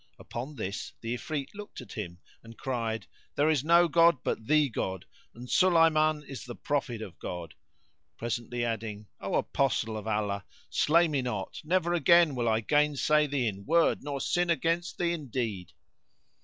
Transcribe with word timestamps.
Upon 0.17 0.55
this 0.55 0.93
the 1.01 1.13
Ifrit 1.13 1.49
looked 1.53 1.79
at 1.79 1.91
him 1.91 2.17
and 2.41 2.57
cried, 2.57 3.05
"There 3.35 3.51
is 3.51 3.63
no 3.63 3.87
god 3.87 4.17
but 4.23 4.47
the 4.47 4.67
God, 4.67 5.05
and 5.35 5.47
Sulayman 5.47 6.23
is 6.23 6.43
the 6.43 6.55
prophet 6.55 7.03
of 7.03 7.19
God;" 7.19 7.53
presently 8.17 8.65
adding, 8.65 9.05
"O 9.19 9.35
Apostle 9.35 9.95
of 9.95 10.07
Allah, 10.07 10.43
slay 10.71 11.07
me 11.07 11.21
not; 11.21 11.61
never 11.63 11.93
again 11.93 12.33
will 12.33 12.49
I 12.49 12.61
gainsay 12.61 13.27
thee 13.27 13.45
in 13.45 13.63
word 13.67 14.01
nor 14.01 14.19
sin 14.19 14.49
against 14.49 14.97
thee 14.97 15.11
in 15.13 15.27
deed." 15.27 15.71